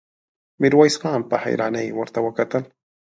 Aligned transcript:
ميرويس 0.61 0.95
خان 1.01 1.21
په 1.29 1.35
حيرانۍ 1.43 1.87
ورته 1.93 2.19
وکتل. 2.27 2.63